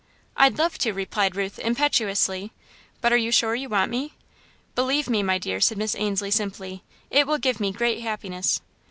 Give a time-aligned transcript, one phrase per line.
[0.35, 2.53] "I'd love to," replied Ruth, impetuously,
[3.01, 4.15] "but are you sure you want me?"
[4.73, 8.61] "Believe me, my dear," said Miss Ainslie, simply, "it will give me great happiness."